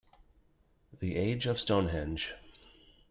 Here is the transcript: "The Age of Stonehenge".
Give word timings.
"The 0.99 1.15
Age 1.15 1.45
of 1.45 1.59
Stonehenge". 1.59 2.33